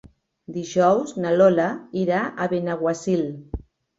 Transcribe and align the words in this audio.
Dijous 0.53 1.13
na 1.25 1.33
Lola 1.41 1.67
irà 2.05 2.21
a 2.25 2.47
Benaguasil. 2.55 3.23